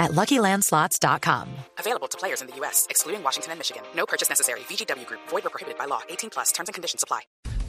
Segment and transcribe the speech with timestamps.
[0.00, 1.48] at LuckyLandSlots.com.
[1.78, 3.84] Available to players in the U.S., excluding Washington and Michigan.
[3.94, 4.60] No purchase necessary.
[4.60, 5.20] VGW Group.
[5.28, 6.00] Void or prohibited by law.
[6.08, 6.50] 18 plus.
[6.50, 7.20] Terms and conditions apply.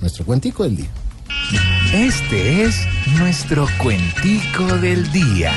[0.01, 0.89] Nuestro cuentico del día.
[1.93, 2.75] Este es
[3.19, 5.53] nuestro cuentico del día.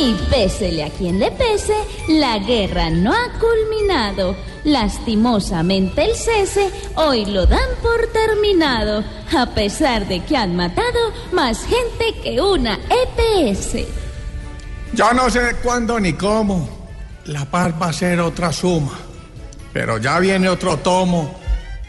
[0.00, 1.74] Y pésele a quien le pese,
[2.06, 4.36] la guerra no ha culminado.
[4.62, 9.02] Lastimosamente el cese hoy lo dan por terminado,
[9.36, 13.88] a pesar de que han matado más gente que una EPS.
[14.92, 16.68] Yo no sé cuándo ni cómo.
[17.24, 18.96] La paz va a ser otra suma.
[19.72, 21.34] Pero ya viene otro tomo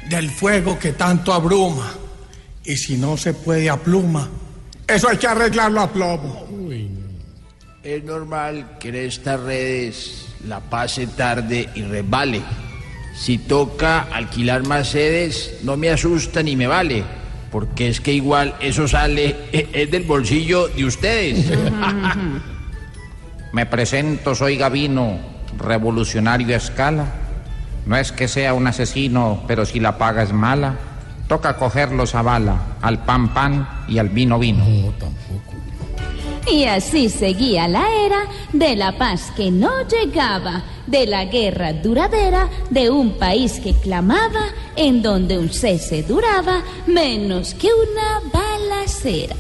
[0.09, 1.91] del fuego que tanto abruma.
[2.63, 4.27] Y si no se puede a pluma,
[4.87, 6.48] eso hay que arreglarlo a plomo.
[7.89, 12.39] Es normal que en estas redes la pase tarde y resbale.
[13.15, 17.03] Si toca alquilar más sedes, no me asusta ni me vale.
[17.51, 21.51] Porque es que igual eso sale es del bolsillo de ustedes.
[23.53, 25.17] Me presento, soy Gavino,
[25.57, 27.05] revolucionario a escala.
[27.87, 30.75] No es que sea un asesino, pero si la paga es mala,
[31.27, 34.63] toca cogerlos a bala, al pan pan y al vino vino.
[34.63, 35.48] No, tampoco.
[36.51, 42.49] Y así seguía la era de la paz que no llegaba, de la guerra duradera
[42.71, 49.35] de un país que clamaba, en donde un cese duraba menos que una balacera.